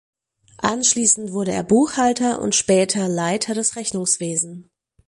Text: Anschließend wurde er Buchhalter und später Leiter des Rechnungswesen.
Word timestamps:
Anschließend 0.63 1.31
wurde 1.31 1.51
er 1.51 1.61
Buchhalter 1.61 2.41
und 2.41 2.55
später 2.55 3.07
Leiter 3.07 3.53
des 3.53 3.75
Rechnungswesen. 3.75 4.71